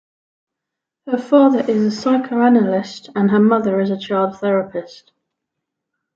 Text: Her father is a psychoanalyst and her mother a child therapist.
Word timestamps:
Her 1.05 1.19
father 1.19 1.59
is 1.69 1.85
a 1.85 1.91
psychoanalyst 1.91 3.11
and 3.15 3.29
her 3.29 3.39
mother 3.39 3.79
a 3.79 3.95
child 3.99 4.35
therapist. 4.39 5.11